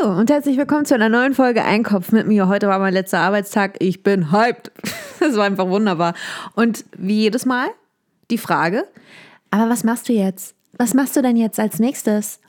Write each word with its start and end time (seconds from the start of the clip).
Hallo 0.00 0.18
und 0.18 0.30
herzlich 0.30 0.56
willkommen 0.56 0.84
zu 0.84 0.94
einer 0.94 1.08
neuen 1.08 1.34
Folge 1.34 1.64
Einkopf 1.64 2.12
mit 2.12 2.26
mir. 2.26 2.48
Heute 2.48 2.68
war 2.68 2.78
mein 2.78 2.92
letzter 2.92 3.18
Arbeitstag. 3.18 3.76
Ich 3.80 4.02
bin 4.02 4.32
hyped. 4.32 4.70
Das 5.20 5.36
war 5.36 5.44
einfach 5.44 5.68
wunderbar. 5.68 6.14
Und 6.54 6.86
wie 6.96 7.20
jedes 7.20 7.44
Mal 7.44 7.68
die 8.30 8.38
Frage, 8.38 8.86
aber 9.50 9.68
was 9.68 9.84
machst 9.84 10.08
du 10.08 10.14
jetzt? 10.14 10.54
Was 10.78 10.94
machst 10.94 11.14
du 11.14 11.20
denn 11.20 11.36
jetzt 11.36 11.60
als 11.60 11.78
nächstes? 11.78 12.40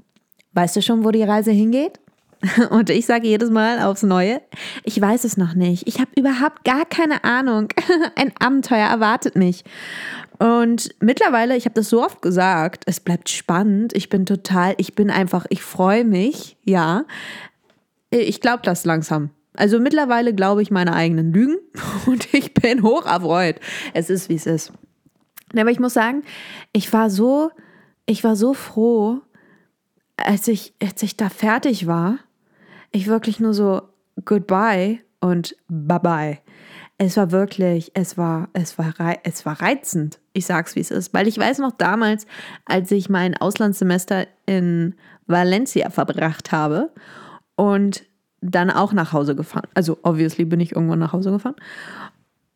Weißt 0.53 0.77
du 0.77 0.81
schon, 0.81 1.03
wo 1.03 1.11
die 1.11 1.23
Reise 1.23 1.51
hingeht? 1.51 1.99
Und 2.69 2.89
ich 2.89 3.05
sage 3.05 3.27
jedes 3.27 3.49
Mal 3.49 3.79
aufs 3.79 4.03
Neue, 4.03 4.41
ich 4.83 4.99
weiß 4.99 5.23
es 5.23 5.37
noch 5.37 5.53
nicht. 5.53 5.87
Ich 5.87 5.99
habe 5.99 6.11
überhaupt 6.15 6.63
gar 6.63 6.85
keine 6.85 7.23
Ahnung. 7.23 7.69
Ein 8.15 8.31
Abenteuer 8.39 8.87
erwartet 8.87 9.35
mich. 9.35 9.63
Und 10.39 10.89
mittlerweile, 10.99 11.55
ich 11.55 11.65
habe 11.65 11.75
das 11.75 11.89
so 11.89 12.03
oft 12.03 12.21
gesagt, 12.21 12.83
es 12.87 12.99
bleibt 12.99 13.29
spannend. 13.29 13.95
Ich 13.95 14.09
bin 14.09 14.25
total, 14.25 14.73
ich 14.77 14.95
bin 14.95 15.11
einfach, 15.11 15.45
ich 15.49 15.61
freue 15.61 16.03
mich, 16.03 16.57
ja. 16.63 17.05
Ich 18.09 18.41
glaube 18.41 18.61
das 18.63 18.85
langsam. 18.85 19.29
Also 19.55 19.79
mittlerweile 19.79 20.33
glaube 20.33 20.61
ich 20.61 20.71
meine 20.71 20.93
eigenen 20.93 21.33
Lügen 21.33 21.57
und 22.07 22.33
ich 22.33 22.53
bin 22.53 22.81
hoch 22.81 23.05
erfreut. 23.05 23.57
Es 23.93 24.09
ist, 24.09 24.29
wie 24.29 24.35
es 24.35 24.47
ist. 24.47 24.73
Aber 25.55 25.69
ich 25.69 25.79
muss 25.79 25.93
sagen, 25.93 26.23
ich 26.73 26.91
war 26.91 27.09
so, 27.09 27.51
ich 28.05 28.23
war 28.23 28.35
so 28.35 28.53
froh, 28.53 29.19
als 30.17 30.47
ich, 30.47 30.73
als 30.81 31.03
ich 31.03 31.17
da 31.17 31.29
fertig 31.29 31.87
war. 31.87 32.17
Ich 32.91 33.07
wirklich 33.07 33.39
nur 33.39 33.53
so 33.53 33.81
goodbye 34.25 34.99
und 35.19 35.55
bye 35.67 35.99
bye. 35.99 36.37
Es 36.97 37.17
war 37.17 37.31
wirklich, 37.31 37.91
es 37.95 38.17
war, 38.17 38.49
es 38.53 38.77
war, 38.77 38.93
es 39.23 39.45
war 39.45 39.61
reizend. 39.61 40.19
Ich 40.33 40.45
sag's, 40.45 40.75
wie 40.75 40.81
es 40.81 40.91
ist. 40.91 41.13
Weil 41.13 41.27
ich 41.27 41.37
weiß 41.37 41.59
noch 41.59 41.71
damals, 41.71 42.27
als 42.65 42.91
ich 42.91 43.09
mein 43.09 43.35
Auslandssemester 43.35 44.27
in 44.45 44.95
Valencia 45.25 45.89
verbracht 45.89 46.51
habe 46.51 46.91
und 47.55 48.03
dann 48.41 48.69
auch 48.69 48.93
nach 48.93 49.13
Hause 49.13 49.35
gefahren. 49.35 49.67
Also, 49.73 49.97
obviously 50.03 50.45
bin 50.45 50.59
ich 50.59 50.75
irgendwann 50.75 50.99
nach 50.99 51.13
Hause 51.13 51.31
gefahren. 51.31 51.55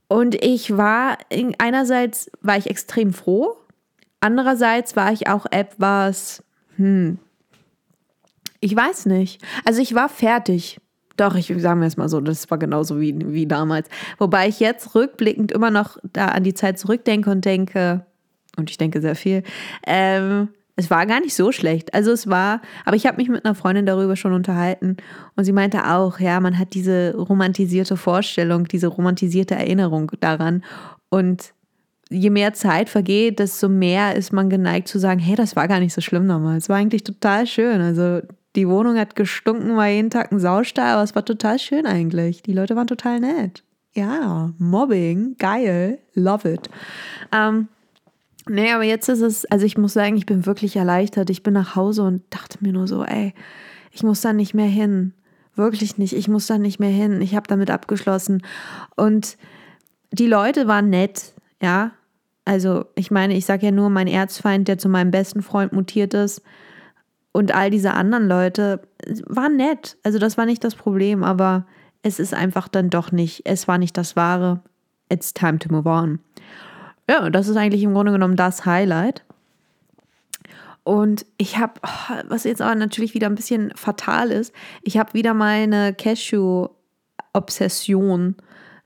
Und 0.08 0.36
ich 0.36 0.78
war, 0.78 1.18
einerseits 1.58 2.30
war 2.42 2.58
ich 2.58 2.70
extrem 2.70 3.14
froh, 3.14 3.56
andererseits 4.20 4.96
war 4.96 5.12
ich 5.12 5.28
auch 5.28 5.46
etwas, 5.50 6.44
hm, 6.76 7.18
ich 8.60 8.76
weiß 8.76 9.06
nicht. 9.08 9.42
Also 9.64 9.82
ich 9.82 9.96
war 9.96 10.10
fertig. 10.10 10.80
Doch, 11.18 11.36
ich 11.36 11.54
sage 11.58 11.80
mir 11.80 11.86
es 11.86 11.98
mal 11.98 12.10
so, 12.10 12.20
das 12.20 12.50
war 12.52 12.58
genauso 12.58 13.00
wie, 13.00 13.16
wie 13.34 13.48
damals. 13.48 13.88
Wobei 14.18 14.50
ich 14.50 14.60
jetzt 14.60 14.96
rückblickend 14.96 15.52
immer 15.52 15.72
noch 15.72 15.98
da 16.12 16.28
an 16.28 16.44
die 16.44 16.54
Zeit 16.54 16.78
zurückdenke 16.78 17.30
und 17.30 17.46
denke, 17.46 18.06
und 18.58 18.70
ich 18.70 18.78
denke 18.78 19.02
sehr 19.02 19.16
viel, 19.16 19.44
ähm, 19.88 20.50
es 20.76 20.90
war 20.92 21.06
gar 21.06 21.22
nicht 21.22 21.34
so 21.34 21.54
schlecht. 21.54 21.94
Also 21.94 22.12
es 22.12 22.28
war, 22.28 22.62
aber 22.84 22.98
ich 22.98 23.06
habe 23.06 23.18
mich 23.18 23.30
mit 23.30 23.46
einer 23.46 23.56
Freundin 23.56 23.86
darüber 23.86 24.18
schon 24.18 24.34
unterhalten 24.34 24.98
und 25.38 25.46
sie 25.46 25.54
meinte 25.54 25.86
auch, 25.90 26.20
ja, 26.20 26.40
man 26.42 26.60
hat 26.60 26.74
diese 26.74 27.16
romantisierte 27.16 27.96
Vorstellung, 27.96 28.66
diese 28.66 28.88
romantisierte 28.88 29.56
Erinnerung 29.56 30.12
daran 30.20 30.66
und 31.10 31.54
je 32.10 32.30
mehr 32.30 32.54
Zeit 32.54 32.90
vergeht, 32.90 33.40
desto 33.40 33.70
mehr 33.70 34.16
ist 34.16 34.34
man 34.34 34.50
geneigt 34.50 34.90
zu 34.90 35.00
sagen, 35.00 35.20
hey, 35.20 35.36
das 35.36 35.56
war 35.56 35.68
gar 35.68 35.80
nicht 35.80 35.94
so 35.94 36.02
schlimm 36.02 36.28
damals. 36.28 36.66
Es 36.66 36.70
war 36.70 36.78
eigentlich 36.78 37.04
total 37.04 37.48
schön. 37.48 37.82
Also 37.82 38.22
die 38.56 38.68
Wohnung 38.68 38.98
hat 38.98 39.16
gestunken, 39.16 39.76
war 39.76 39.88
jeden 39.88 40.10
Tag 40.10 40.32
ein 40.32 40.40
Saustall, 40.40 40.94
aber 40.94 41.04
es 41.04 41.16
war 41.16 41.26
total 41.26 41.60
schön 41.60 41.86
eigentlich. 41.86 42.42
Die 42.44 42.54
Leute 42.54 42.76
waren 42.76 42.88
total 42.88 43.20
nett. 43.20 43.64
Ja, 43.94 44.52
Mobbing, 44.58 45.36
geil, 45.38 46.00
love 46.14 46.52
it. 46.52 46.70
Ähm, 47.32 47.68
nee, 48.48 48.72
aber 48.72 48.84
jetzt 48.84 49.08
ist 49.08 49.22
es, 49.22 49.46
also 49.46 49.66
ich 49.66 49.78
muss 49.78 49.94
sagen, 49.94 50.18
ich 50.18 50.26
bin 50.26 50.46
wirklich 50.46 50.76
erleichtert. 50.76 51.30
Ich 51.30 51.44
bin 51.44 51.54
nach 51.54 51.76
Hause 51.76 52.04
und 52.04 52.24
dachte 52.30 52.58
mir 52.62 52.74
nur 52.74 52.88
so, 52.88 53.04
ey, 53.04 53.34
ich 53.92 54.04
muss 54.04 54.22
da 54.22 54.34
nicht 54.34 54.54
mehr 54.54 54.68
hin. 54.68 55.14
Wirklich 55.56 55.98
nicht, 55.98 56.14
ich 56.14 56.28
muss 56.28 56.48
da 56.48 56.58
nicht 56.58 56.80
mehr 56.80 56.90
hin. 56.90 57.22
Ich 57.22 57.36
habe 57.36 57.48
damit 57.48 57.72
abgeschlossen. 57.72 58.44
Und 58.98 59.38
die 60.12 60.28
Leute 60.28 60.68
waren 60.68 60.90
nett, 60.90 61.34
ja. 61.62 61.92
Also 62.44 62.86
ich 62.96 63.10
meine, 63.10 63.36
ich 63.36 63.46
sage 63.46 63.66
ja 63.66 63.72
nur, 63.72 63.90
mein 63.90 64.08
Erzfeind, 64.08 64.68
der 64.68 64.78
zu 64.78 64.90
meinem 64.90 65.12
besten 65.12 65.42
Freund 65.42 65.74
mutiert 65.74 66.14
ist, 66.14 66.42
und 67.36 67.54
all 67.54 67.70
diese 67.70 67.94
anderen 67.94 68.28
Leute 68.30 68.80
waren 69.28 69.58
nett. 69.58 69.98
Also 70.04 70.20
das 70.20 70.38
war 70.38 70.46
nicht 70.46 70.64
das 70.64 70.74
Problem, 70.74 71.22
aber 71.22 71.66
es 72.02 72.18
ist 72.18 72.34
einfach 72.34 72.70
dann 72.70 72.90
doch 72.90 73.12
nicht, 73.12 73.42
es 73.44 73.68
war 73.68 73.78
nicht 73.78 73.98
das 73.98 74.16
Wahre. 74.16 74.62
It's 75.12 75.34
time 75.34 75.60
to 75.60 75.70
move 75.70 75.90
on. 75.90 76.20
Ja, 77.10 77.30
das 77.30 77.50
ist 77.50 77.58
eigentlich 77.58 77.84
im 77.84 77.94
Grunde 77.94 78.14
genommen 78.14 78.38
das 78.38 78.66
Highlight. 78.66 79.26
Und 80.86 81.26
ich 81.36 81.58
habe, 81.58 81.74
oh, 81.84 82.14
was 82.30 82.46
jetzt 82.46 82.62
aber 82.62 82.76
natürlich 82.76 83.14
wieder 83.14 83.28
ein 83.28 83.36
bisschen 83.36 83.74
fatal 83.76 84.32
ist, 84.32 84.56
ich 84.82 84.98
habe 84.98 85.14
wieder 85.14 85.34
meine 85.34 85.94
Cashew-Obsession. 85.94 88.38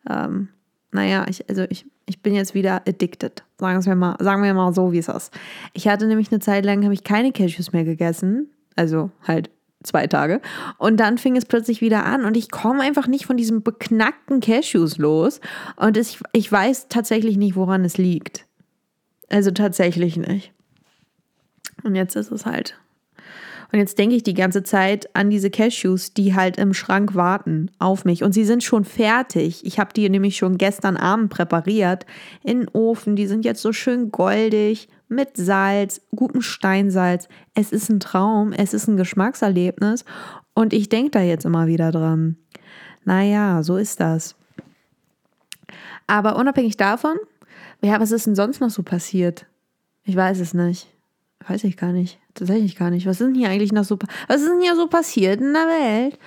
Ähm, 0.10 0.48
naja, 0.92 1.28
ich, 1.30 1.48
also 1.48 1.66
ich 1.70 1.86
ich 2.10 2.24
bin 2.24 2.34
jetzt 2.34 2.56
wieder 2.56 2.82
addicted. 2.88 3.44
Sagen 3.60 3.86
wir 3.86 3.96
mal, 3.96 4.16
sagen 4.20 4.42
wir 4.42 4.54
mal 4.56 4.74
so, 4.74 4.92
wie 4.92 4.98
es 4.98 5.08
ist. 5.08 5.32
Ich 5.74 5.88
hatte 5.88 6.08
nämlich 6.08 6.32
eine 6.32 6.40
Zeit 6.40 6.66
lang, 6.66 6.84
habe 6.84 6.94
ich 6.94 7.04
keine 7.04 7.32
Cashews 7.32 7.72
mehr 7.72 7.84
gegessen. 7.84 8.50
Also 8.76 9.12
halt 9.28 9.52
zwei 9.84 10.08
Tage. 10.08 10.42
Und 10.80 11.00
dann 11.00 11.20
fing 11.20 11.38
es 11.38 11.46
plötzlich 11.46 11.82
wieder 11.82 12.06
an 12.06 12.26
und 12.26 12.36
ich 12.36 12.50
komme 12.50 12.82
einfach 12.82 13.08
nicht 13.08 13.28
von 13.28 13.38
diesem 13.38 13.62
beknackten 13.62 14.40
Cashews 14.40 14.98
los. 14.98 15.40
Und 15.76 15.98
ich, 15.98 16.20
ich 16.34 16.52
weiß 16.52 16.88
tatsächlich 16.90 17.38
nicht, 17.38 17.56
woran 17.56 17.86
es 17.86 17.98
liegt. 17.98 18.48
Also 19.30 19.52
tatsächlich 19.52 20.18
nicht. 20.18 20.52
Und 21.84 21.94
jetzt 21.94 22.16
ist 22.16 22.32
es 22.32 22.48
halt 22.48 22.76
und 23.72 23.78
jetzt 23.78 24.00
denke 24.00 24.16
ich 24.16 24.24
die 24.24 24.34
ganze 24.34 24.64
Zeit 24.64 25.16
an 25.16 25.30
diese 25.30 25.52
Cashews, 25.52 26.14
die 26.14 26.34
halt 26.34 26.58
im 26.58 26.74
Schrank 26.74 27.14
warten 27.14 27.70
auf 27.78 28.04
mich. 28.04 28.24
Und 28.24 28.34
sie 28.34 28.44
sind 28.44 28.64
schon 28.64 28.84
fertig. 28.84 29.64
Ich 29.64 29.80
habe 29.80 29.94
die 29.94 30.10
nämlich 30.10 30.38
schon 30.38 30.58
gestern 30.58 30.98
Abend 30.98 31.30
präpariert 31.30 32.06
in 32.44 32.62
den 32.62 32.70
Ofen. 32.70 33.16
Die 33.16 33.28
sind 33.28 33.46
jetzt 33.46 33.62
so 33.62 33.72
schön 33.72 34.12
goldig 34.12 34.90
mit 35.08 35.38
Salz, 35.38 36.02
gutem 36.16 36.42
Steinsalz. 36.42 37.28
Es 37.54 37.72
ist 37.72 37.90
ein 37.90 38.00
Traum, 38.00 38.54
es 38.54 38.74
ist 38.74 38.88
ein 38.88 38.98
Geschmackserlebnis. 38.98 40.04
Und 40.56 40.74
ich 40.74 40.90
denke 40.90 41.12
da 41.12 41.22
jetzt 41.22 41.46
immer 41.46 41.68
wieder 41.68 41.92
dran. 41.92 42.38
Naja, 43.06 43.62
so 43.62 43.78
ist 43.78 44.00
das. 44.00 44.36
Aber 46.08 46.38
unabhängig 46.38 46.76
davon, 46.76 47.18
ja, 47.82 48.00
was 48.00 48.12
ist 48.12 48.26
denn 48.26 48.36
sonst 48.36 48.62
noch 48.62 48.72
so 48.72 48.82
passiert? 48.82 49.46
Ich 50.04 50.16
weiß 50.16 50.40
es 50.40 50.56
nicht. 50.56 50.88
Weiß 51.48 51.64
ich 51.64 51.78
gar 51.78 51.92
nicht. 51.92 52.20
Tatsächlich 52.40 52.78
gar 52.78 52.90
nicht. 52.90 53.06
Was 53.06 53.20
ist 53.20 53.28
denn 53.28 53.36
hier 53.36 53.50
eigentlich 53.50 53.74
noch 53.74 53.84
so, 53.84 54.00
was 54.28 54.42
ist 54.42 54.50
denn 54.50 54.62
hier 54.62 54.76
so 54.76 54.88
passiert 54.88 55.42
in 55.42 55.54
der 55.54 55.68
Welt? 55.68 56.20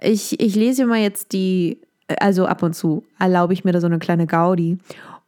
Ich, 0.00 0.40
ich 0.40 0.56
lese 0.56 0.86
mir 0.86 1.02
jetzt 1.02 1.34
die, 1.34 1.82
also 2.18 2.46
ab 2.46 2.62
und 2.62 2.74
zu 2.74 3.04
erlaube 3.18 3.52
ich 3.52 3.62
mir 3.62 3.72
da 3.72 3.80
so 3.80 3.86
eine 3.86 3.98
kleine 3.98 4.26
Gaudi 4.26 4.78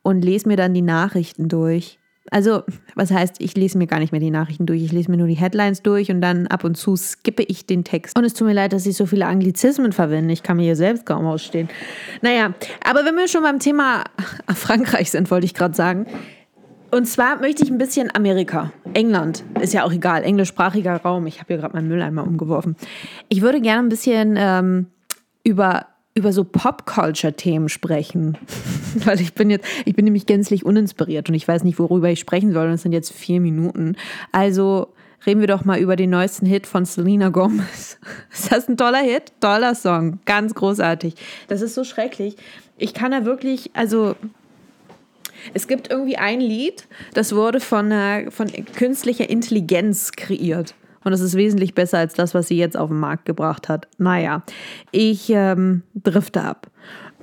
und 0.01 0.25
lese 0.25 0.49
mir 0.49 0.57
dann 0.57 0.73
die 0.73 0.81
Nachrichten 0.81 1.49
durch. 1.49 1.99
Also, 2.31 2.63
was 2.95 3.11
heißt, 3.11 3.41
ich 3.41 3.57
lese 3.57 3.77
mir 3.77 3.87
gar 3.87 3.99
nicht 3.99 4.13
mehr 4.13 4.21
die 4.21 4.31
Nachrichten 4.31 4.65
durch, 4.65 4.83
ich 4.83 4.93
lese 4.93 5.11
mir 5.11 5.19
nur 5.19 5.27
die 5.27 5.35
Headlines 5.35 5.83
durch 5.83 6.11
und 6.11 6.23
dann 6.23 6.47
ab 6.47 6.65
und 6.65 6.77
zu 6.77 6.97
skippe 6.97 7.43
ich 7.43 7.67
den 7.67 7.85
Text. 7.85 8.17
Und 8.17 8.25
es 8.25 8.33
tut 8.33 8.47
mir 8.47 8.55
leid, 8.55 8.73
dass 8.73 8.87
ich 8.87 8.97
so 8.97 9.05
viele 9.05 9.27
Anglizismen 9.27 9.93
verwende. 9.93 10.33
Ich 10.33 10.43
kann 10.43 10.57
mir 10.57 10.63
hier 10.63 10.77
selbst 10.77 11.05
kaum 11.05 11.27
ausstehen. 11.27 11.69
Naja, 12.23 12.55
aber 12.89 13.05
wenn 13.05 13.17
wir 13.17 13.29
schon 13.29 13.43
beim 13.43 13.59
Thema 13.59 14.05
Frankreich 14.55 15.11
sind, 15.11 15.31
wollte 15.31 15.45
ich 15.45 15.53
gerade 15.53 15.75
sagen, 15.75 16.07
und 16.91 17.07
zwar 17.07 17.41
möchte 17.41 17.65
ich 17.65 17.71
ein 17.71 17.79
bisschen 17.79 18.15
Amerika, 18.15 18.73
England, 18.95 19.45
ist 19.61 19.75
ja 19.75 19.85
auch 19.85 19.93
egal, 19.93 20.23
englischsprachiger 20.23 20.97
Raum. 20.97 21.27
Ich 21.27 21.39
habe 21.39 21.49
hier 21.49 21.59
gerade 21.59 21.75
meinen 21.75 21.89
Mülleimer 21.89 22.27
umgeworfen. 22.27 22.77
Ich 23.29 23.43
würde 23.43 23.61
gerne 23.61 23.87
ein 23.87 23.89
bisschen 23.89 24.37
ähm, 24.39 24.87
über 25.45 25.87
über 26.15 26.33
so 26.33 26.45
Pop-Culture-Themen 26.45 27.69
sprechen. 27.69 28.37
Weil 29.05 29.21
ich 29.21 29.35
bin 29.35 29.49
jetzt, 29.51 29.67
ich 29.87 29.95
bin 29.95 30.05
nämlich 30.05 30.27
gänzlich 30.27 30.65
uninspiriert 30.65 31.29
und 31.29 31.35
ich 31.35 31.49
weiß 31.49 31.65
nicht, 31.65 31.79
worüber 31.79 32.11
ich 32.11 32.21
sprechen 32.21 32.53
soll. 32.53 32.67
Und 32.67 32.75
es 32.75 32.83
sind 32.83 32.93
jetzt 32.93 33.13
vier 33.13 33.41
Minuten. 33.41 33.97
Also 34.31 34.89
reden 35.27 35.41
wir 35.41 35.47
doch 35.47 35.65
mal 35.65 35.79
über 35.79 35.97
den 35.97 36.11
neuesten 36.11 36.47
Hit 36.47 36.67
von 36.67 36.85
Selena 36.85 37.31
Gomez. 37.31 37.99
Ist 38.33 38.53
das 38.53 38.69
ein 38.69 38.77
toller 38.77 39.03
Hit? 39.03 39.33
Toller 39.41 39.75
Song. 39.75 40.19
Ganz 40.27 40.55
großartig. 40.55 41.15
Das 41.49 41.63
ist 41.63 41.75
so 41.75 41.85
schrecklich. 41.85 42.37
Ich 42.77 42.93
kann 42.93 43.13
da 43.13 43.25
wirklich, 43.25 43.71
also 43.75 44.17
es 45.55 45.67
gibt 45.67 45.91
irgendwie 45.91 46.17
ein 46.17 46.41
Lied, 46.41 46.87
das 47.15 47.35
wurde 47.35 47.61
von, 47.61 47.91
äh, 47.91 48.31
von 48.31 48.49
künstlicher 48.77 49.29
Intelligenz 49.29 50.13
kreiert. 50.13 50.75
Und 51.05 51.11
das 51.11 51.21
ist 51.21 51.35
wesentlich 51.35 51.75
besser 51.75 51.99
als 51.99 52.15
das, 52.15 52.33
was 52.35 52.49
sie 52.49 52.57
jetzt 52.57 52.77
auf 52.77 52.89
den 52.89 53.01
Markt 53.01 53.25
gebracht 53.25 53.69
hat. 53.69 53.89
Naja, 53.99 54.43
ich 54.93 55.31
ähm, 55.31 55.83
drifte 55.95 56.43
ab. 56.43 56.71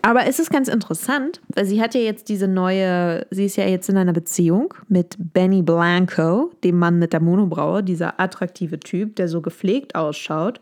Aber 0.01 0.25
es 0.27 0.39
ist 0.39 0.50
ganz 0.50 0.68
interessant, 0.68 1.42
weil 1.54 1.66
sie 1.66 1.81
hat 1.81 1.94
ja 1.94 2.01
jetzt 2.01 2.30
diese 2.30 2.48
neue, 2.48 3.25
sie 3.31 3.45
ist 3.45 3.57
ja 3.57 3.66
jetzt 3.66 3.89
in 3.89 3.98
einer 3.98 4.13
Beziehung 4.13 4.74
mit 4.88 5.15
Benny 5.18 5.62
Blanco, 5.62 6.51
dem 6.63 6.80
Mann 6.80 7.00
mit 7.00 7.12
der 7.12 7.19
Monobraue, 7.19 7.83
dieser 7.83 8.19
attraktive 8.19 8.80
Typ, 8.80 9.15
der 9.18 9.27
so 9.27 9.42
gepflegt 9.42 9.95
ausschaut. 9.95 10.62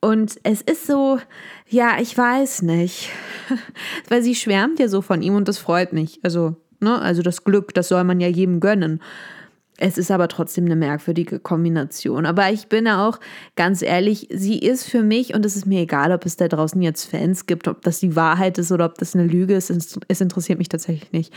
Und 0.00 0.38
es 0.42 0.62
ist 0.62 0.86
so, 0.86 1.18
ja, 1.68 2.00
ich 2.00 2.16
weiß 2.16 2.62
nicht, 2.62 3.10
weil 4.08 4.22
sie 4.22 4.34
schwärmt 4.34 4.78
ja 4.78 4.88
so 4.88 5.02
von 5.02 5.22
ihm 5.22 5.36
und 5.36 5.48
das 5.48 5.58
freut 5.58 5.92
mich. 5.92 6.18
Also 6.22 6.56
Ne? 6.82 7.00
Also 7.00 7.22
das 7.22 7.44
Glück, 7.44 7.72
das 7.74 7.88
soll 7.88 8.04
man 8.04 8.20
ja 8.20 8.28
jedem 8.28 8.60
gönnen. 8.60 9.00
Es 9.78 9.98
ist 9.98 10.10
aber 10.10 10.28
trotzdem 10.28 10.66
eine 10.66 10.76
merkwürdige 10.76 11.38
Kombination. 11.40 12.26
Aber 12.26 12.52
ich 12.52 12.68
bin 12.68 12.86
auch 12.86 13.18
ganz 13.56 13.82
ehrlich, 13.82 14.28
sie 14.30 14.58
ist 14.58 14.88
für 14.88 15.02
mich, 15.02 15.34
und 15.34 15.44
es 15.46 15.56
ist 15.56 15.66
mir 15.66 15.80
egal, 15.80 16.12
ob 16.12 16.26
es 16.26 16.36
da 16.36 16.46
draußen 16.46 16.80
jetzt 16.82 17.06
Fans 17.06 17.46
gibt, 17.46 17.66
ob 17.66 17.82
das 17.82 17.98
die 17.98 18.14
Wahrheit 18.14 18.58
ist 18.58 18.70
oder 18.70 18.84
ob 18.84 18.98
das 18.98 19.14
eine 19.14 19.26
Lüge 19.26 19.54
ist, 19.54 19.70
es 19.70 20.20
interessiert 20.20 20.58
mich 20.58 20.68
tatsächlich 20.68 21.10
nicht. 21.12 21.32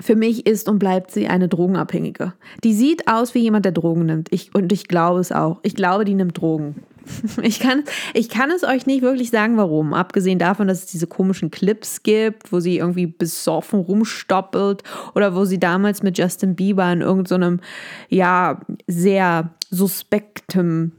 Für 0.00 0.14
mich 0.14 0.46
ist 0.46 0.68
und 0.68 0.78
bleibt 0.78 1.10
sie 1.10 1.26
eine 1.26 1.48
Drogenabhängige. 1.48 2.34
Die 2.62 2.72
sieht 2.72 3.08
aus 3.08 3.34
wie 3.34 3.40
jemand, 3.40 3.64
der 3.64 3.72
Drogen 3.72 4.06
nimmt. 4.06 4.32
Ich, 4.32 4.54
und 4.54 4.72
ich 4.72 4.86
glaube 4.86 5.18
es 5.18 5.32
auch. 5.32 5.58
Ich 5.64 5.74
glaube, 5.74 6.04
die 6.04 6.14
nimmt 6.14 6.38
Drogen. 6.40 6.76
Ich 7.42 7.60
kann, 7.60 7.84
ich 8.14 8.28
kann 8.28 8.50
es 8.50 8.64
euch 8.64 8.86
nicht 8.86 9.02
wirklich 9.02 9.30
sagen, 9.30 9.56
warum. 9.56 9.94
Abgesehen 9.94 10.38
davon, 10.38 10.68
dass 10.68 10.80
es 10.80 10.86
diese 10.86 11.06
komischen 11.06 11.50
Clips 11.50 12.02
gibt, 12.02 12.52
wo 12.52 12.60
sie 12.60 12.78
irgendwie 12.78 13.06
besoffen 13.06 13.80
rumstoppelt 13.80 14.82
oder 15.14 15.34
wo 15.34 15.44
sie 15.44 15.58
damals 15.58 16.02
mit 16.02 16.18
Justin 16.18 16.56
Bieber 16.56 16.90
in 16.92 17.00
irgendeinem, 17.00 17.58
so 17.58 18.16
ja, 18.16 18.60
sehr 18.86 19.50
suspektem 19.70 20.92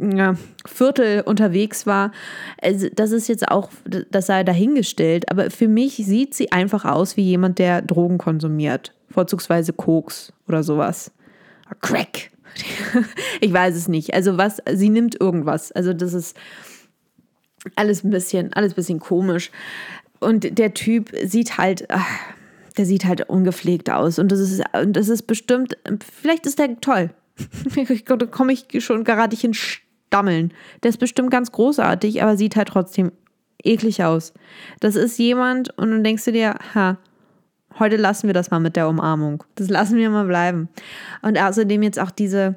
ja, 0.00 0.34
Viertel 0.66 1.22
unterwegs 1.22 1.86
war. 1.86 2.12
Also 2.62 2.88
das 2.94 3.12
ist 3.12 3.28
jetzt 3.28 3.48
auch, 3.48 3.70
das 4.10 4.26
sei 4.26 4.44
dahingestellt, 4.44 5.30
aber 5.30 5.50
für 5.50 5.68
mich 5.68 5.96
sieht 5.96 6.34
sie 6.34 6.52
einfach 6.52 6.84
aus 6.84 7.16
wie 7.16 7.22
jemand, 7.22 7.58
der 7.58 7.82
Drogen 7.82 8.18
konsumiert. 8.18 8.94
Vorzugsweise 9.10 9.72
Koks 9.72 10.32
oder 10.46 10.62
sowas. 10.62 11.10
Crack. 11.80 12.30
ich 13.40 13.52
weiß 13.52 13.74
es 13.76 13.88
nicht. 13.88 14.14
Also 14.14 14.38
was, 14.38 14.58
sie 14.72 14.88
nimmt 14.88 15.20
irgendwas. 15.20 15.72
Also 15.72 15.92
das 15.92 16.14
ist 16.14 16.36
alles 17.76 18.04
ein 18.04 18.10
bisschen, 18.10 18.52
alles 18.52 18.72
ein 18.72 18.76
bisschen 18.76 19.00
komisch. 19.00 19.50
Und 20.20 20.58
der 20.58 20.74
Typ 20.74 21.12
sieht 21.24 21.58
halt, 21.58 21.86
ach, 21.90 22.06
der 22.76 22.86
sieht 22.86 23.04
halt 23.04 23.28
ungepflegt 23.28 23.90
aus. 23.90 24.18
Und 24.18 24.32
das 24.32 24.40
ist, 24.40 24.62
das 24.72 25.08
ist 25.08 25.22
bestimmt, 25.22 25.76
vielleicht 26.00 26.46
ist 26.46 26.58
der 26.58 26.80
toll. 26.80 27.10
da 28.06 28.26
komme 28.26 28.52
ich 28.52 28.84
schon 28.84 29.04
gerade 29.04 29.36
in 29.40 29.54
Stammeln. 29.54 30.52
Der 30.82 30.90
ist 30.90 30.98
bestimmt 30.98 31.30
ganz 31.30 31.52
großartig, 31.52 32.22
aber 32.22 32.36
sieht 32.36 32.56
halt 32.56 32.68
trotzdem 32.68 33.12
eklig 33.62 34.02
aus. 34.02 34.32
Das 34.80 34.96
ist 34.96 35.18
jemand 35.18 35.76
und 35.76 35.90
dann 35.90 36.04
denkst 36.04 36.24
du 36.24 36.32
dir, 36.32 36.54
ha, 36.74 36.98
heute 37.78 37.96
lassen 37.96 38.28
wir 38.28 38.34
das 38.34 38.50
mal 38.50 38.60
mit 38.60 38.76
der 38.76 38.88
Umarmung. 38.88 39.44
Das 39.56 39.68
lassen 39.68 39.96
wir 39.96 40.10
mal 40.10 40.26
bleiben. 40.26 40.68
Und 41.22 41.38
außerdem 41.38 41.82
jetzt 41.82 41.98
auch 41.98 42.10
diese, 42.10 42.56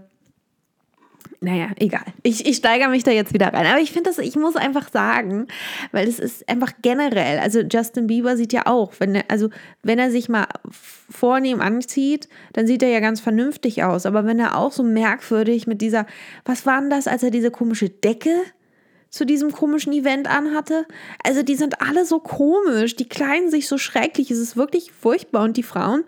naja, 1.44 1.70
egal. 1.80 2.06
Ich, 2.22 2.46
ich 2.46 2.58
steigere 2.58 2.90
mich 2.90 3.04
da 3.04 3.10
jetzt 3.10 3.34
wieder 3.34 3.48
rein. 3.48 3.66
Aber 3.66 3.80
ich 3.80 3.92
finde 3.92 4.12
das, 4.12 4.20
ich 4.20 4.36
muss 4.36 4.56
einfach 4.56 4.92
sagen, 4.92 5.48
weil 5.92 6.08
es 6.08 6.20
ist 6.20 6.48
einfach 6.48 6.72
generell, 6.84 7.40
also 7.40 7.62
Justin 7.62 8.06
Bieber 8.06 8.38
sieht 8.38 8.54
ja 8.54 8.68
auch, 8.68 8.94
wenn 9.00 9.16
er, 9.16 9.24
also 9.28 9.50
wenn 9.82 9.98
er 9.98 10.12
sich 10.12 10.30
mal 10.30 10.46
vornehm 10.70 11.60
anzieht, 11.60 12.30
dann 12.54 12.68
sieht 12.68 12.84
er 12.84 12.90
ja 12.90 13.00
ganz 13.00 13.22
vernünftig 13.22 13.84
aus. 13.84 14.06
Aber 14.06 14.28
wenn 14.28 14.38
er 14.38 14.56
auch 14.56 14.72
so 14.72 14.84
merkwürdig 14.84 15.66
mit 15.66 15.82
dieser, 15.82 16.06
was 16.46 16.68
war 16.68 16.80
denn 16.80 16.92
das, 16.92 17.08
als 17.08 17.24
er 17.24 17.32
diese 17.32 17.50
komische 17.50 17.90
Decke 17.90 18.36
zu 19.10 19.26
diesem 19.26 19.52
komischen 19.52 19.94
Event 19.94 20.30
anhatte. 20.30 20.86
Also 21.26 21.44
die 21.44 21.56
sind 21.56 21.82
alle 21.82 22.06
so 22.06 22.20
komisch, 22.20 22.96
die 22.96 23.10
kleiden 23.10 23.50
sich 23.50 23.68
so 23.68 23.78
schrecklich, 23.78 24.32
es 24.32 24.38
ist 24.38 24.56
wirklich 24.56 24.92
furchtbar 24.94 25.44
und 25.44 25.58
die 25.58 25.64
Frauen 25.64 26.06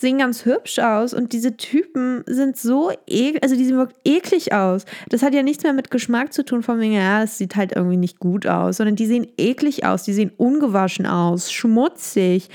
sehen 0.00 0.18
ganz 0.18 0.44
hübsch 0.44 0.78
aus 0.78 1.12
und 1.12 1.32
diese 1.32 1.56
Typen 1.56 2.24
sind 2.26 2.56
so 2.56 2.90
eklig, 3.06 3.42
also 3.42 3.54
die 3.54 3.64
sehen 3.64 3.76
wirklich 3.76 3.98
eklig 4.04 4.52
aus. 4.52 4.84
Das 5.08 5.22
hat 5.22 5.34
ja 5.34 5.42
nichts 5.42 5.62
mehr 5.62 5.72
mit 5.72 5.90
Geschmack 5.90 6.32
zu 6.32 6.44
tun, 6.44 6.62
von 6.62 6.80
wegen, 6.80 6.94
ja, 6.94 7.22
es 7.22 7.38
sieht 7.38 7.56
halt 7.56 7.72
irgendwie 7.76 7.96
nicht 7.96 8.18
gut 8.18 8.46
aus, 8.46 8.78
sondern 8.78 8.96
die 8.96 9.06
sehen 9.06 9.26
eklig 9.36 9.84
aus, 9.84 10.02
die 10.02 10.12
sehen 10.12 10.32
ungewaschen 10.36 11.06
aus, 11.06 11.52
schmutzig, 11.52 12.48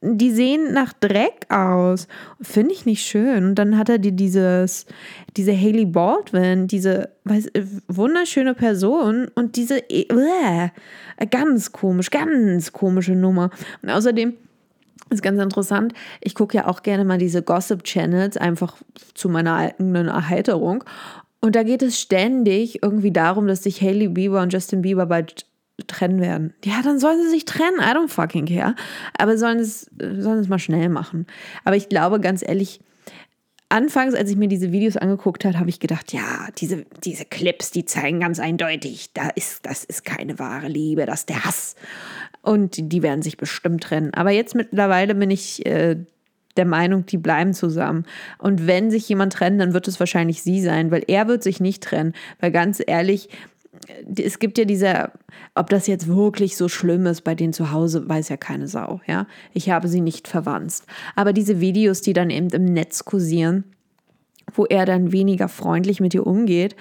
die 0.00 0.30
sehen 0.30 0.72
nach 0.72 0.92
Dreck 0.92 1.46
aus. 1.48 2.08
Finde 2.40 2.72
ich 2.72 2.86
nicht 2.86 3.04
schön. 3.04 3.46
Und 3.46 3.54
dann 3.56 3.78
hat 3.78 3.88
er 3.88 3.98
die 3.98 4.12
dieses, 4.12 4.86
diese 5.36 5.56
Haley 5.56 5.86
Baldwin, 5.86 6.66
diese 6.66 7.10
weiß, 7.24 7.50
wunderschöne 7.88 8.54
Person 8.54 9.28
und 9.34 9.56
diese, 9.56 9.88
äh, 9.90 10.68
ganz 11.30 11.72
komisch, 11.72 12.10
ganz 12.10 12.72
komische 12.72 13.12
Nummer. 13.12 13.50
Und 13.82 13.90
außerdem, 13.90 14.34
das 15.12 15.18
ist 15.18 15.22
ganz 15.22 15.40
interessant. 15.40 15.92
Ich 16.22 16.34
gucke 16.34 16.56
ja 16.56 16.66
auch 16.66 16.82
gerne 16.82 17.04
mal 17.04 17.18
diese 17.18 17.42
Gossip-Channels, 17.42 18.38
einfach 18.38 18.76
zu 19.12 19.28
meiner 19.28 19.56
eigenen 19.56 20.08
Erheiterung. 20.08 20.84
Und 21.40 21.54
da 21.54 21.64
geht 21.64 21.82
es 21.82 22.00
ständig 22.00 22.82
irgendwie 22.82 23.10
darum, 23.10 23.46
dass 23.46 23.64
sich 23.64 23.82
Hailey 23.82 24.08
Bieber 24.08 24.40
und 24.40 24.52
Justin 24.52 24.80
Bieber 24.80 25.06
bald 25.06 25.44
trennen 25.86 26.20
werden. 26.20 26.54
Ja, 26.64 26.80
dann 26.82 26.98
sollen 26.98 27.22
sie 27.22 27.28
sich 27.28 27.44
trennen. 27.44 27.78
I 27.78 27.94
don't 27.94 28.08
fucking 28.08 28.46
care. 28.46 28.74
Aber 29.18 29.36
sollen 29.36 29.58
es, 29.58 29.90
sollen 29.98 30.38
es 30.38 30.48
mal 30.48 30.58
schnell 30.58 30.88
machen. 30.88 31.26
Aber 31.64 31.76
ich 31.76 31.88
glaube, 31.88 32.18
ganz 32.20 32.42
ehrlich, 32.46 32.80
anfangs, 33.72 34.14
als 34.14 34.30
ich 34.30 34.36
mir 34.36 34.48
diese 34.48 34.70
Videos 34.70 34.96
angeguckt 34.96 35.44
habe, 35.44 35.58
habe 35.58 35.70
ich 35.70 35.80
gedacht, 35.80 36.12
ja, 36.12 36.48
diese, 36.58 36.84
diese 37.02 37.24
Clips, 37.24 37.70
die 37.70 37.84
zeigen 37.84 38.20
ganz 38.20 38.38
eindeutig, 38.38 39.12
da 39.14 39.28
ist, 39.30 39.66
das 39.66 39.84
ist 39.84 40.04
keine 40.04 40.38
wahre 40.38 40.68
Liebe, 40.68 41.06
das 41.06 41.20
ist 41.20 41.28
der 41.30 41.44
Hass. 41.44 41.74
Und 42.42 42.92
die 42.92 43.02
werden 43.02 43.22
sich 43.22 43.36
bestimmt 43.36 43.82
trennen. 43.84 44.12
Aber 44.14 44.30
jetzt 44.30 44.54
mittlerweile 44.54 45.14
bin 45.14 45.30
ich 45.30 45.64
äh, 45.64 45.96
der 46.56 46.66
Meinung, 46.66 47.06
die 47.06 47.16
bleiben 47.16 47.54
zusammen. 47.54 48.04
Und 48.38 48.66
wenn 48.66 48.90
sich 48.90 49.08
jemand 49.08 49.32
trennt, 49.32 49.60
dann 49.60 49.72
wird 49.72 49.88
es 49.88 49.98
wahrscheinlich 49.98 50.42
sie 50.42 50.60
sein, 50.60 50.90
weil 50.90 51.04
er 51.06 51.26
wird 51.26 51.42
sich 51.42 51.60
nicht 51.60 51.82
trennen. 51.82 52.12
Weil 52.40 52.52
ganz 52.52 52.82
ehrlich, 52.84 53.30
es 54.16 54.38
gibt 54.38 54.58
ja 54.58 54.64
diese, 54.64 55.10
ob 55.54 55.70
das 55.70 55.86
jetzt 55.86 56.06
wirklich 56.06 56.56
so 56.56 56.68
schlimm 56.68 57.06
ist 57.06 57.22
bei 57.22 57.34
denen 57.34 57.52
zu 57.52 57.72
Hause, 57.72 58.08
weiß 58.08 58.28
ja 58.28 58.36
keine 58.36 58.68
Sau, 58.68 59.00
ja. 59.06 59.26
Ich 59.52 59.70
habe 59.70 59.88
sie 59.88 60.00
nicht 60.00 60.28
verwandt. 60.28 60.82
Aber 61.16 61.32
diese 61.32 61.60
Videos, 61.60 62.00
die 62.00 62.12
dann 62.12 62.30
eben 62.30 62.48
im 62.50 62.64
Netz 62.64 63.04
kursieren, 63.04 63.64
wo 64.54 64.66
er 64.66 64.86
dann 64.86 65.12
weniger 65.12 65.48
freundlich 65.48 66.00
mit 66.00 66.14
ihr 66.14 66.26
umgeht, 66.26 66.76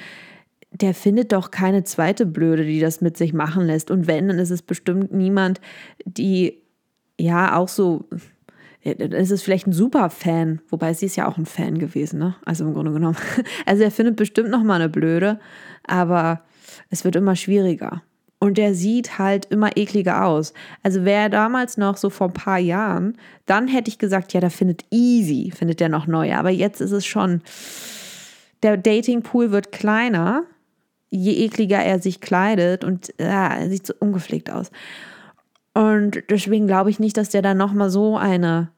der 0.72 0.94
findet 0.94 1.34
doch 1.34 1.52
keine 1.52 1.84
zweite 1.84 2.26
Blöde, 2.26 2.66
die 2.66 2.80
das 2.80 3.02
mit 3.02 3.18
sich 3.18 3.34
machen 3.34 3.66
lässt. 3.66 3.92
Und 3.92 4.08
wenn, 4.08 4.28
dann 4.28 4.40
ist 4.40 4.52
es 4.52 4.62
bestimmt 4.62 5.12
niemand, 5.12 5.60
die 6.06 6.62
ja 7.20 7.58
auch 7.58 7.68
so. 7.68 8.06
Es 8.84 9.30
ist 9.30 9.44
vielleicht 9.44 9.68
ein 9.68 9.74
Superfan, 9.74 10.60
wobei 10.70 10.96
sie 10.96 11.06
ist 11.06 11.16
ja 11.16 11.28
auch 11.28 11.38
ein 11.38 11.46
Fan 11.46 11.78
gewesen, 11.78 12.18
ne? 12.18 12.36
Also 12.46 12.66
im 12.66 12.74
Grunde 12.74 12.92
genommen. 12.92 13.18
Also 13.68 13.84
er 13.84 13.92
findet 13.92 14.16
bestimmt 14.16 14.50
noch 14.50 14.64
mal 14.64 14.76
eine 14.76 14.90
Blöde, 14.90 15.40
aber 15.86 16.42
es 16.90 17.04
wird 17.04 17.16
immer 17.16 17.36
schwieriger. 17.36 18.02
Und 18.40 18.58
der 18.58 18.74
sieht 18.74 19.20
halt 19.20 19.46
immer 19.46 19.78
ekliger 19.78 20.26
aus. 20.26 20.54
Also 20.82 21.06
wäre 21.06 21.24
er 21.24 21.30
damals 21.30 21.78
noch 21.78 21.98
so 21.98 22.10
vor 22.10 22.28
ein 22.28 22.34
paar 22.34 22.58
Jahren, 22.58 23.18
dann 23.46 23.68
hätte 23.68 23.90
ich 23.90 24.00
gesagt, 24.00 24.34
ja, 24.34 24.40
da 24.40 24.50
findet 24.50 24.84
easy, 24.90 25.52
findet 25.56 25.80
der 25.80 25.90
noch 25.90 26.08
neue. 26.08 26.36
Aber 26.38 26.50
jetzt 26.50 26.82
ist 26.82 26.92
es 26.92 27.06
schon, 27.06 27.42
der 28.64 28.78
Datingpool 28.78 29.52
wird 29.52 29.72
kleiner 29.72 30.46
je 31.12 31.44
ekliger 31.44 31.84
er 31.84 32.00
sich 32.00 32.22
kleidet 32.22 32.84
und 32.84 33.14
ja, 33.20 33.54
er 33.54 33.70
sieht 33.70 33.86
so 33.86 33.94
ungepflegt 34.00 34.50
aus. 34.50 34.72
Und 35.74 36.24
deswegen 36.30 36.68
glaube 36.68 36.90
ich 36.90 37.00
nicht, 37.00 37.18
dass 37.18 37.30
der 37.30 37.42
dann 37.42 37.58
nochmal 37.58 37.90
so 37.90 38.18
eine, 38.18 38.70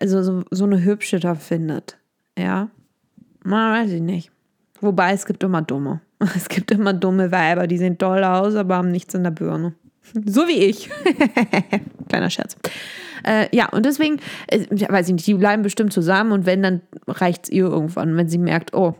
also 0.00 0.22
so, 0.22 0.44
so 0.50 0.64
eine 0.64 0.82
hübsche 0.82 1.20
da 1.20 1.34
findet. 1.34 1.98
Ja, 2.38 2.70
man 3.42 3.72
weiß 3.72 3.90
ich 3.90 4.00
nicht. 4.00 4.30
Wobei 4.80 5.12
es 5.12 5.26
gibt 5.26 5.42
immer 5.42 5.62
dumme. 5.62 6.00
Es 6.36 6.48
gibt 6.48 6.70
immer 6.70 6.92
dumme 6.92 7.30
Weiber, 7.30 7.66
die 7.66 7.78
sehen 7.78 7.98
toll 7.98 8.24
aus, 8.24 8.54
aber 8.54 8.76
haben 8.76 8.90
nichts 8.90 9.14
in 9.14 9.24
der 9.24 9.30
Birne. 9.30 9.74
So 10.24 10.48
wie 10.48 10.64
ich. 10.64 10.88
Kleiner 12.08 12.30
Scherz. 12.30 12.56
Äh, 13.24 13.54
ja, 13.54 13.68
und 13.68 13.84
deswegen, 13.84 14.20
äh, 14.46 14.60
weiß 14.88 15.08
ich 15.08 15.12
nicht, 15.12 15.26
die 15.26 15.34
bleiben 15.34 15.62
bestimmt 15.62 15.92
zusammen 15.92 16.32
und 16.32 16.46
wenn, 16.46 16.62
dann 16.62 16.80
reicht 17.06 17.44
es 17.44 17.50
ihr 17.50 17.66
irgendwann, 17.66 18.16
wenn 18.16 18.28
sie 18.28 18.38
merkt, 18.38 18.72
oh, 18.72 18.94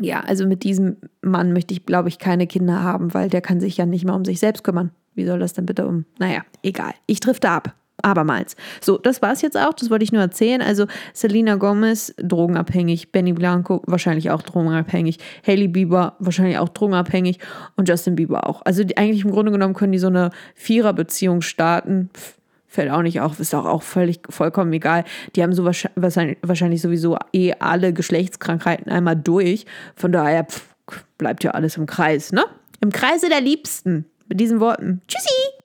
ja, 0.00 0.20
also 0.20 0.46
mit 0.46 0.62
diesem 0.62 0.98
Mann 1.22 1.52
möchte 1.52 1.74
ich, 1.74 1.86
glaube 1.86 2.08
ich, 2.08 2.18
keine 2.18 2.46
Kinder 2.46 2.82
haben, 2.82 3.14
weil 3.14 3.30
der 3.30 3.40
kann 3.40 3.60
sich 3.60 3.78
ja 3.78 3.86
nicht 3.86 4.04
mehr 4.04 4.14
um 4.14 4.24
sich 4.24 4.38
selbst 4.38 4.62
kümmern. 4.62 4.90
Wie 5.14 5.24
soll 5.24 5.38
das 5.38 5.54
denn 5.54 5.66
bitte 5.66 5.86
um? 5.86 6.04
Naja, 6.18 6.44
egal. 6.62 6.92
Ich 7.06 7.20
drifte 7.20 7.48
ab. 7.48 7.74
Abermals. 8.06 8.56
So, 8.80 8.98
das 8.98 9.20
war 9.20 9.32
es 9.32 9.42
jetzt 9.42 9.58
auch. 9.58 9.74
Das 9.74 9.90
wollte 9.90 10.04
ich 10.04 10.12
nur 10.12 10.22
erzählen. 10.22 10.62
Also, 10.62 10.86
Selena 11.12 11.56
Gomez, 11.56 12.14
drogenabhängig. 12.18 13.10
Benny 13.10 13.32
Blanco, 13.32 13.82
wahrscheinlich 13.86 14.30
auch 14.30 14.42
drogenabhängig. 14.42 15.18
Hailey 15.46 15.68
Bieber, 15.68 16.14
wahrscheinlich 16.18 16.58
auch 16.58 16.68
drogenabhängig. 16.68 17.38
Und 17.76 17.88
Justin 17.88 18.14
Bieber 18.16 18.48
auch. 18.48 18.62
Also, 18.64 18.84
die, 18.84 18.96
eigentlich 18.96 19.24
im 19.24 19.32
Grunde 19.32 19.52
genommen 19.52 19.74
können 19.74 19.92
die 19.92 19.98
so 19.98 20.06
eine 20.06 20.30
Viererbeziehung 20.54 21.42
starten. 21.42 22.10
Pff, 22.14 22.36
fällt 22.68 22.90
auch 22.90 23.02
nicht 23.02 23.20
auf, 23.20 23.40
ist 23.40 23.54
auch, 23.54 23.64
auch 23.64 23.82
völlig 23.82 24.20
vollkommen 24.28 24.72
egal. 24.72 25.04
Die 25.34 25.42
haben 25.42 25.52
so 25.52 25.64
wahrscheinlich, 25.64 26.38
wahrscheinlich 26.42 26.82
sowieso 26.82 27.18
eh 27.32 27.54
alle 27.58 27.92
Geschlechtskrankheiten 27.92 28.92
einmal 28.92 29.16
durch. 29.16 29.66
Von 29.96 30.12
daher 30.12 30.44
pff, 30.44 30.74
bleibt 31.18 31.42
ja 31.42 31.52
alles 31.52 31.76
im 31.76 31.86
Kreis, 31.86 32.32
ne? 32.32 32.44
Im 32.80 32.92
Kreise 32.92 33.28
der 33.28 33.40
Liebsten. 33.40 34.04
Mit 34.28 34.40
diesen 34.40 34.60
Worten. 34.60 35.00
Tschüssi! 35.08 35.55